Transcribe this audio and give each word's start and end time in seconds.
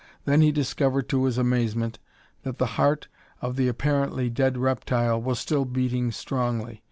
Then 0.25 0.41
he 0.41 0.51
discovered 0.51 1.07
to 1.09 1.25
his 1.25 1.37
amazement 1.37 1.99
that 2.41 2.57
the 2.57 2.65
heart 2.73 3.07
of 3.39 3.55
the 3.55 3.67
apparently 3.67 4.31
dead 4.31 4.57
reptile 4.57 5.21
was 5.21 5.37
still 5.37 5.63
beating 5.63 6.11
strongly. 6.11 6.79